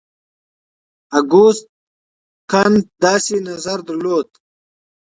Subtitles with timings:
[1.19, 1.65] اګوست
[2.51, 4.27] کنت داسې نظر درلود.